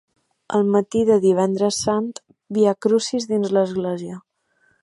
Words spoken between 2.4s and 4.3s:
Viacrucis dins l'Església.